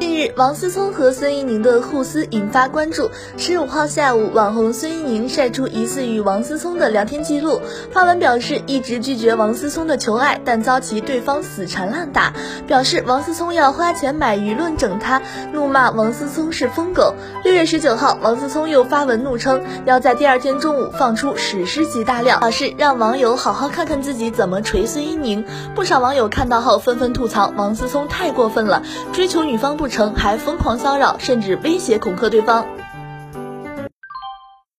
[0.00, 3.10] 近日，王思聪和孙一宁的互撕引发关注。
[3.36, 7.60] 十五号下午，网红孙一宁晒出疑似与王思聪的聊天记录，
[7.92, 12.32] 发文表示一直拒绝王思聪的求爱，但遭其对方死缠烂打，
[12.66, 15.20] 表示王思聪要花钱买舆论整他，
[15.52, 17.14] 怒骂王思聪是疯狗。
[17.44, 25.44] 六月十九号，王思聪又发文怒称要在第二天中午放出史诗级大料，表示让网友好好看看自己怎么锤孙一宁。
[25.74, 28.82] 不少网友看到后纷纷吐槽王思聪太过分了，
[29.12, 29.92] 追求女方不。
[29.92, 32.64] 成还疯狂骚扰，甚至威胁恐吓对方。